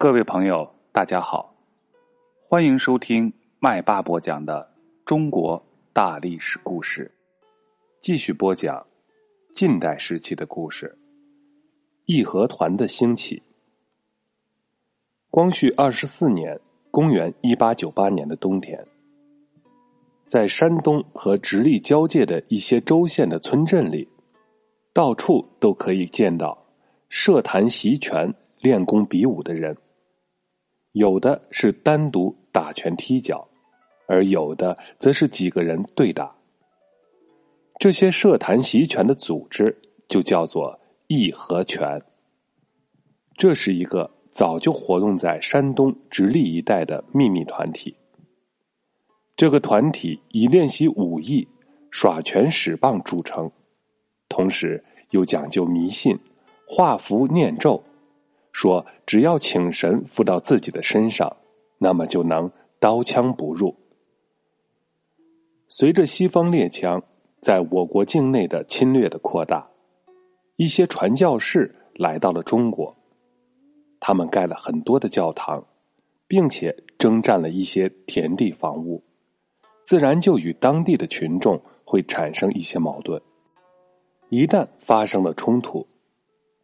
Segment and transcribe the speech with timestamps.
[0.00, 1.56] 各位朋友，大家好，
[2.40, 4.72] 欢迎收听麦巴播讲的
[5.04, 5.60] 中国
[5.92, 7.10] 大历史故事。
[7.98, 8.86] 继续播讲
[9.50, 10.96] 近代时期的故事。
[12.04, 13.42] 义和团的兴起。
[15.30, 16.56] 光绪二十四年
[16.92, 18.86] （公元一八九八年的冬天），
[20.26, 24.08] 在山东和直隶交界的一些州县的村镇里，
[24.92, 26.56] 到处都可以见到
[27.08, 29.76] 设坛习拳、练功比武的人。
[30.92, 33.48] 有的是单独打拳踢脚，
[34.06, 36.34] 而有的则是几个人对打。
[37.78, 42.02] 这些设坛习拳的组织就叫做义和拳。
[43.36, 47.96] 这是一个早就活动在山东直隶一带的秘密团体。
[49.36, 51.46] 这个团体以练习武艺、
[51.92, 53.52] 耍拳使棒著称，
[54.28, 56.18] 同时又讲究迷信、
[56.66, 57.84] 画符念咒。
[58.58, 61.36] 说：“只要请神附到自己的身上，
[61.78, 63.76] 那么就能刀枪不入。”
[65.70, 67.04] 随着西方列强
[67.40, 69.70] 在我国境内的侵略的扩大，
[70.56, 72.96] 一些传教士来到了中国，
[74.00, 75.64] 他们盖了很多的教堂，
[76.26, 79.04] 并且征占了一些田地房屋，
[79.84, 83.22] 自然就与当地的群众会产生一些矛盾。
[84.30, 85.86] 一旦发生了冲突，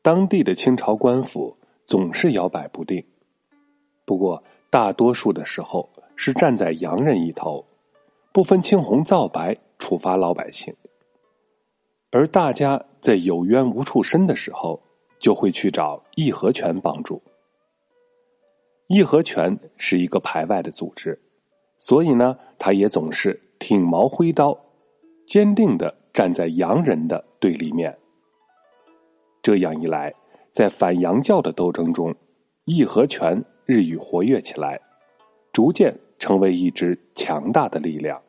[0.00, 1.58] 当地的清朝官府。
[1.84, 3.04] 总是摇摆不定，
[4.04, 7.64] 不过大多数的时候是站在洋人一头，
[8.32, 10.74] 不分青红皂白处罚老百姓。
[12.10, 14.82] 而大家在有冤无处伸的时候，
[15.18, 17.22] 就会去找义和拳帮助。
[18.86, 21.20] 义和拳是一个排外的组织，
[21.78, 24.58] 所以呢，他也总是挺矛挥刀，
[25.26, 27.98] 坚定的站在洋人的对立面。
[29.42, 30.14] 这样一来。
[30.52, 32.14] 在反洋教的斗争中，
[32.66, 34.78] 义和拳日益活跃起来，
[35.50, 38.20] 逐渐成为一支强大的力量。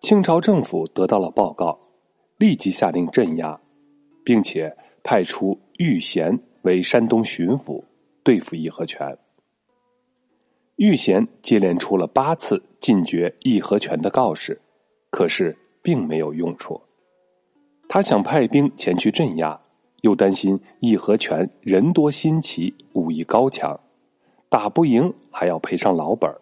[0.00, 1.78] 清朝政府得到了报告，
[2.38, 3.60] 立即下令镇压，
[4.24, 4.74] 并且
[5.04, 7.84] 派出玉贤为山东巡抚，
[8.22, 9.18] 对付义和拳。
[10.76, 14.58] 玉贤接连出了八次禁绝义和拳的告示，
[15.10, 16.80] 可是并没有用处。
[17.88, 19.60] 他想派兵前去镇压。
[20.00, 23.80] 又担心义和拳人多心齐，武艺高强，
[24.48, 26.40] 打不赢还要赔上老本儿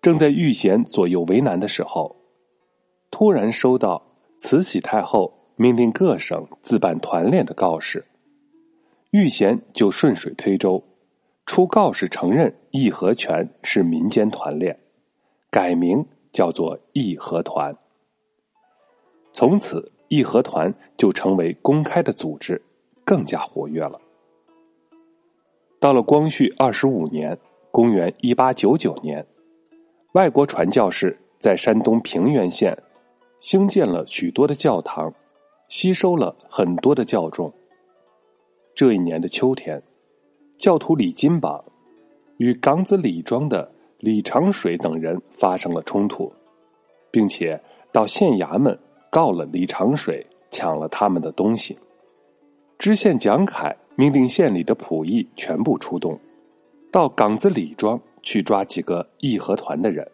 [0.00, 2.14] 正在玉贤左右为难的时候，
[3.10, 4.02] 突然收到
[4.36, 8.04] 慈禧太后命令各省自办团练的告示，
[9.10, 10.84] 玉贤就顺水推舟，
[11.46, 14.78] 出告示承认义和拳是民间团练，
[15.50, 17.76] 改名叫做义和团。
[19.32, 19.93] 从此。
[20.08, 22.60] 义和团就成为公开的组织，
[23.04, 24.00] 更加活跃了。
[25.80, 27.38] 到了光绪二十五年
[27.70, 29.26] （公元一八九九年），
[30.12, 32.76] 外国传教士在山东平原县
[33.40, 35.12] 兴建了许多的教堂，
[35.68, 37.52] 吸收了很多的教众。
[38.74, 39.82] 这一年的秋天，
[40.56, 41.62] 教徒李金榜
[42.38, 46.32] 与港子李庄的李长水等人发生了冲突，
[47.10, 47.60] 并且
[47.92, 48.78] 到县衙门。
[49.14, 51.78] 告了李长水，抢了他们的东西。
[52.80, 56.18] 知县蒋凯命令县里的仆役全部出动，
[56.90, 60.10] 到岗子李庄去抓几个义和团的人。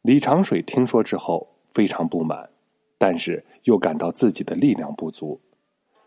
[0.00, 2.48] 李长水听说之后非常不满，
[2.96, 5.38] 但是又感到自己的力量不足，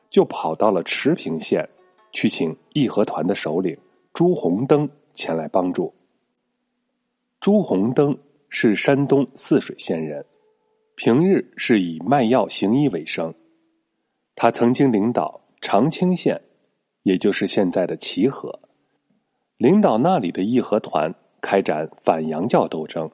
[0.10, 1.70] 就跑到了池平县，
[2.12, 3.78] 去请义和团的首领
[4.16, 5.94] 朱红灯前来帮助。
[7.40, 8.18] 朱红灯
[8.50, 10.26] 是山东泗水县人。
[11.04, 13.34] 平日是以卖药行医为生，
[14.36, 16.44] 他曾经领导长清县，
[17.02, 18.60] 也就是现在的齐河，
[19.58, 23.10] 领导那里的义和团开展反洋教斗争，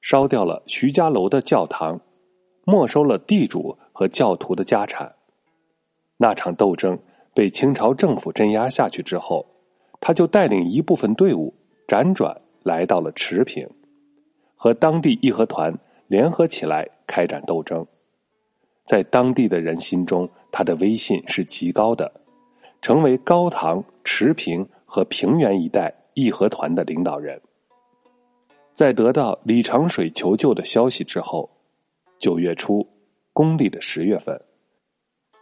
[0.00, 2.00] 烧掉了徐家楼的教堂，
[2.66, 5.14] 没收了地主和教徒的家产。
[6.16, 6.98] 那场斗争
[7.32, 9.46] 被清朝政府镇压下去之后，
[10.00, 11.54] 他就带领一部分队伍
[11.86, 13.70] 辗转来到了池平，
[14.56, 15.78] 和当地义和团。
[16.12, 17.86] 联合起来开展斗争，
[18.84, 22.20] 在当地的人心中，他的威信是极高的，
[22.82, 27.40] 成为高唐、池平和平原一带义和团的领导人。
[28.74, 31.48] 在得到李长水求救的消息之后，
[32.18, 32.86] 九月初，
[33.32, 34.38] 公历的十月份，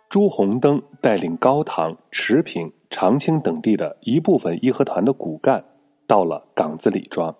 [0.08, 5.64] 朱红灯带领高唐、池平、长清等地的一部分义和团的骨干，
[6.06, 7.34] 到了岗子李庄。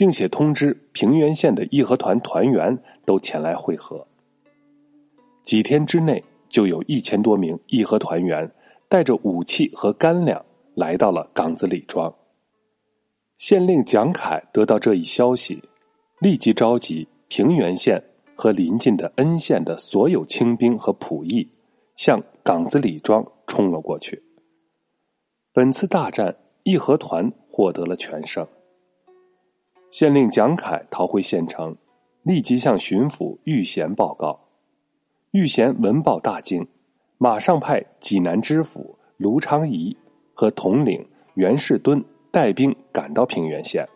[0.00, 4.06] 并且通知平原县的义和团团员都前来会合。
[5.42, 8.50] 几天之内，就有一千多名义和团员
[8.88, 10.42] 带着武器和干粮
[10.74, 12.14] 来到了岗子里庄。
[13.36, 15.62] 县令蒋凯得到这一消息，
[16.18, 18.02] 立即召集平原县
[18.34, 21.50] 和邻近的恩县的所有清兵和仆役，
[21.96, 24.22] 向岗子里庄冲了过去。
[25.52, 28.48] 本次大战，义和团获得了全胜。
[29.90, 31.76] 县令蒋凯逃回县城，
[32.22, 34.48] 立即向巡抚玉贤报告。
[35.32, 36.68] 玉贤闻报大惊，
[37.18, 39.96] 马上派济南知府卢昌仪
[40.32, 43.88] 和统领袁世敦带兵赶到平原县。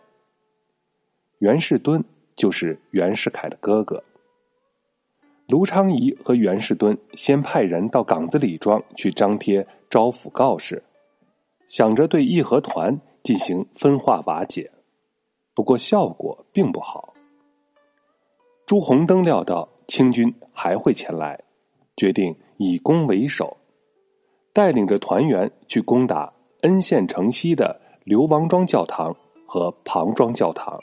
[1.39, 2.03] 袁世敦
[2.35, 4.03] 就是袁世凯的哥哥。
[5.47, 10.83] 卢昌仪和袁世敦先派人到岗子里庄去张贴招抚告示，
[11.67, 14.71] 想着对义和团进行分化瓦解，
[15.55, 17.13] 不过效果并不好。
[18.67, 19.67] 朱红灯料到。
[19.87, 21.39] 清军还会前来，
[21.95, 23.55] 决定以攻为守，
[24.51, 29.15] 带领着团员去攻打恩县城西的刘王庄教堂
[29.45, 30.79] 和庞庄教堂，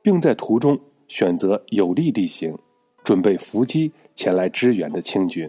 [0.00, 2.56] 并在途中选择有利地形，
[3.04, 5.46] 准备伏击前来支援的清军。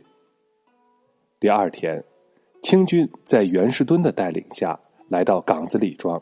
[1.40, 2.04] 第二天，
[2.62, 6.22] 清军在袁世敦的带领下来到岗子里庄，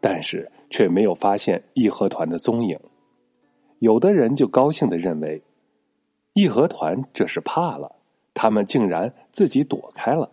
[0.00, 2.78] 但是却没有发现义和团的踪影。
[3.78, 5.42] 有的人就高兴的认为，
[6.32, 7.96] 义和团这是怕了，
[8.34, 10.30] 他们竟然自己躲开了。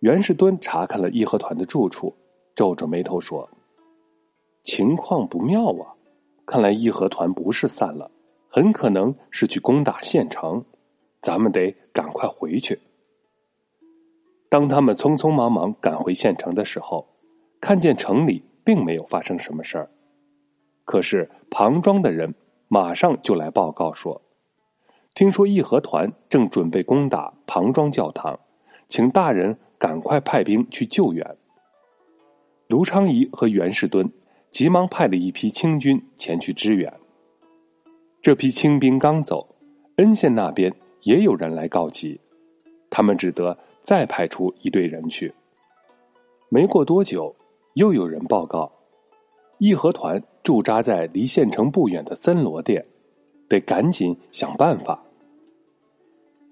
[0.00, 2.14] 袁世敦查看了义和团的住处，
[2.54, 3.46] 皱着眉头说
[4.64, 5.92] ：“情况不妙啊！
[6.46, 8.10] 看来义和团不是散了，
[8.48, 10.64] 很可能是去攻打县城，
[11.20, 12.80] 咱们得赶快回去。”
[14.48, 17.06] 当他们匆匆忙忙赶回县城的时候，
[17.60, 19.90] 看见城里并没有发生什么事儿。
[20.84, 22.34] 可是庞庄的人
[22.68, 24.22] 马上就来报告说，
[25.14, 28.38] 听说义和团正准备攻打庞庄教堂，
[28.86, 31.36] 请大人赶快派兵去救援。
[32.66, 34.10] 卢昌仪和袁世敦
[34.50, 36.92] 急忙派了一批清军前去支援。
[38.22, 39.56] 这批清兵刚走，
[39.96, 40.72] 恩县那边
[41.02, 42.20] 也有人来告急，
[42.90, 45.32] 他们只得再派出一队人去。
[46.48, 47.34] 没过多久，
[47.74, 48.70] 又有人报告。
[49.58, 52.84] 义和团驻扎在离县城不远的森罗店，
[53.48, 55.02] 得赶紧想办法。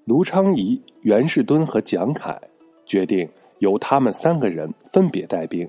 [0.04, 2.38] 卢昌仪、袁世敦和蒋凯
[2.86, 3.28] 决定
[3.58, 5.68] 由他们三个人分别带兵，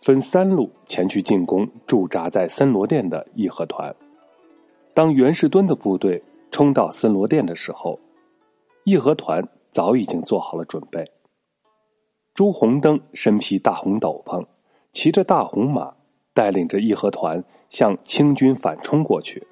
[0.00, 3.94] 分三路前去进攻驻扎在森罗店的义和团。
[4.94, 7.98] 当袁世敦的部队冲到森罗店的时候，
[8.84, 11.04] 义和团早已经做好了准备。
[12.34, 14.44] 朱红灯身披大红斗篷，
[14.92, 15.94] 骑着大红马。
[16.36, 19.46] 带领着义和团向清军反冲过去。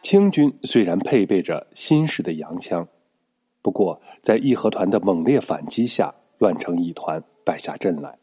[0.00, 2.86] 清军虽然配备着新式的洋枪，
[3.62, 8.20] 不过在义和团的猛烈反击下，乱成一团，败下阵来。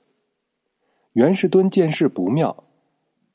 [1.12, 2.64] 袁世敦见势不妙，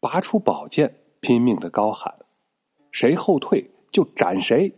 [0.00, 2.14] 拔出宝剑，拼命的高喊
[2.90, 4.72] ：“谁后退就斩谁！”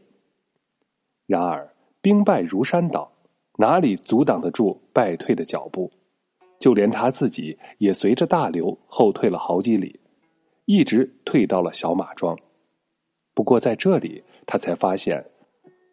[1.27, 3.13] 然而兵败如山倒，
[3.59, 5.93] 哪里阻挡得住败退的脚步？
[6.61, 9.99] 就连他自己也随着大流后退了好几里，
[10.67, 12.39] 一直退到了小马庄。
[13.35, 15.25] 不过在这里，他才发现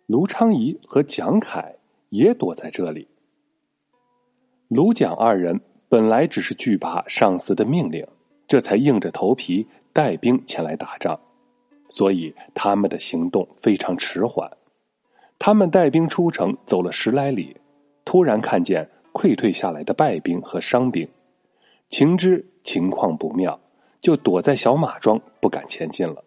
[0.05, 1.77] 卢昌仪和蒋凯
[2.09, 3.07] 也躲在这里。
[4.67, 8.06] 卢蒋二人本来只是惧怕上司的命令，
[8.45, 11.18] 这才硬着头皮带兵前来打仗，
[11.87, 14.51] 所以他们的行动非常迟缓。
[15.39, 17.56] 他们带兵出城，走了十来里，
[18.03, 18.89] 突然看见。
[19.18, 21.09] 溃退下来的败兵和伤兵，
[21.88, 23.59] 情知情况不妙，
[24.00, 26.24] 就躲在小马庄，不敢前进了。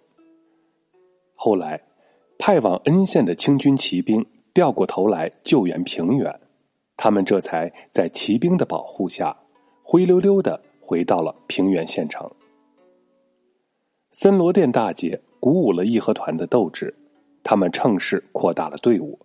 [1.37, 1.83] 后来，
[2.37, 6.41] 派往恩县的清军骑兵掉过头来救援平原，
[6.97, 9.37] 他们这才在骑兵的保护下，
[9.85, 12.33] 灰溜溜的回到了平原县城。
[14.11, 16.97] 森罗殿大捷鼓舞了义和团的斗志，
[17.45, 19.21] 他们乘势扩大了队伍，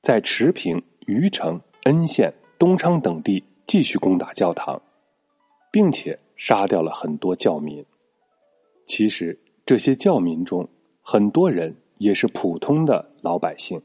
[0.00, 2.34] 在池平、虞城、恩县。
[2.58, 4.82] 东昌等地继续攻打教堂，
[5.70, 7.84] 并且杀掉了很多教民。
[8.84, 10.68] 其实这些教民中，
[11.00, 13.80] 很多人也是普通的老百姓。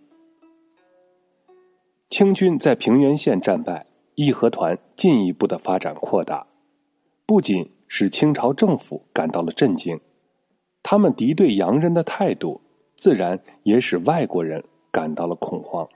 [2.09, 6.47] 清军在平原县战败，义和团进一步的发展扩大，
[7.27, 9.99] 不仅使清朝政府感到了震惊，
[10.81, 12.59] 他们敌对洋人的态度，
[12.95, 15.87] 自然也使外国人感到了恐慌。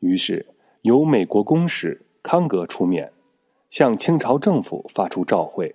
[0.00, 0.44] 于是。
[0.82, 3.12] 由美国公使康格出面，
[3.68, 5.74] 向清朝政府发出照会，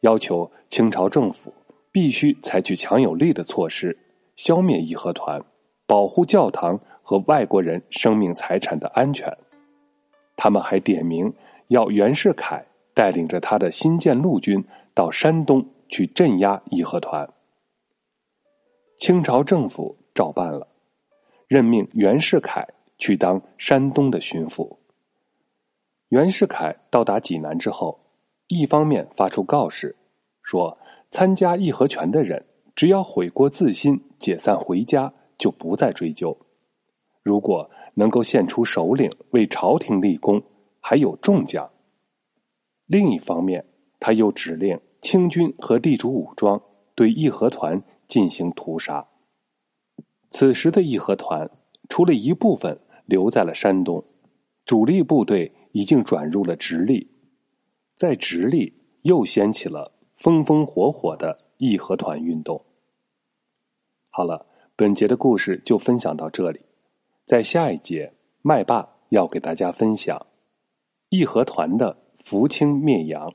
[0.00, 1.52] 要求清朝政府
[1.92, 3.98] 必须采取强有力的措施，
[4.36, 5.44] 消灭义和团，
[5.86, 9.36] 保护教堂和外国人生命财产的安全。
[10.36, 11.32] 他们还点名
[11.68, 14.64] 要袁世凯带领着他的新建陆军
[14.94, 17.28] 到山东去镇压义和团。
[18.96, 20.66] 清朝政府照办了，
[21.46, 22.66] 任命袁世凯
[22.98, 24.78] 去当山东的巡抚。
[26.08, 28.00] 袁世凯到达济南之后，
[28.48, 29.96] 一方面发出告示，
[30.42, 32.46] 说参加义和拳的人
[32.76, 36.36] 只要悔过自新、解散回家，就不再追究。
[37.22, 40.42] 如果能够献出首领为朝廷立功，
[40.80, 41.70] 还有重奖。
[42.86, 43.64] 另一方面，
[43.98, 46.62] 他又指令清军和地主武装
[46.94, 49.08] 对义和团进行屠杀。
[50.28, 51.50] 此时的义和团，
[51.88, 54.04] 除了一部分留在了山东，
[54.64, 57.08] 主力部队已经转入了直隶，
[57.94, 62.64] 在直隶又掀起了风风火火的义和团运动。
[64.10, 66.60] 好了，本节的故事就分享到这里。
[67.24, 68.12] 在下一节，
[68.42, 70.26] 麦霸要给大家分享
[71.08, 73.34] 义和团的扶清灭洋。